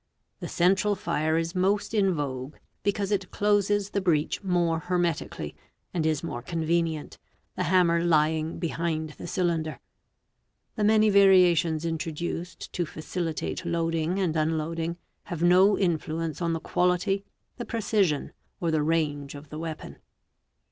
[0.39, 5.55] The central fire is most in vogue, because it closes the 5 breech more hermetically,
[5.93, 7.19] and is more convenient,
[7.55, 9.79] the hammer lying "behind the cylinder.
[10.75, 16.59] The many variations introduced to facilitate load 'ing and unloading have no influence on the
[16.59, 17.23] quality,
[17.57, 19.97] the precision, or the 'range of the weapon.